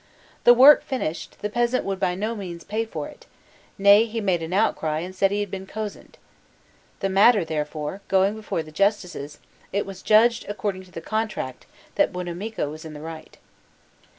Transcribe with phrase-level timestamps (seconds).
[0.45, 3.27] The work finished, the peasant would by no means pay for it;
[3.77, 6.17] nay, he made an outcry and said he had been cozened.
[7.01, 9.37] The matter, therefore, going before the Justices,
[9.71, 11.67] it was judged, according to the contract,
[11.97, 13.37] that Buonamico was in the right.